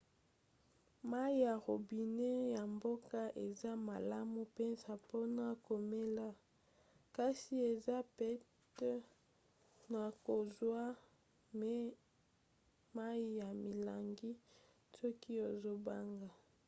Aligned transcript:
mai 1.11 1.33
ya 1.45 1.53
robinet 1.65 2.39
ya 2.55 2.63
mboka 2.75 3.19
eza 3.45 3.71
malamu 3.89 4.39
mpenza 4.49 4.91
mpona 5.01 5.45
komela 5.65 6.27
kasi 7.15 7.53
eza 7.71 7.97
pete 8.17 8.91
na 9.91 10.03
kozwa 10.25 10.81
mai 12.95 13.21
ya 13.39 13.47
milangi 13.63 14.29
soki 14.97 15.33
ozobanga 15.49 16.29